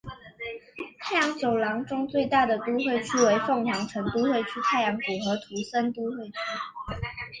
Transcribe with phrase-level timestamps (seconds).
[0.99, 6.33] 太阳走廊中最大的都会区为凤凰城都会区太阳谷和图森都会区。